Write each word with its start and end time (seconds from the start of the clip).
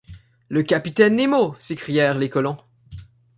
Le 0.49 0.63
capitaine 0.63 1.13
Nemo! 1.15 1.55
s’écrièrent 1.59 2.17
les 2.17 2.27
colons 2.27 2.57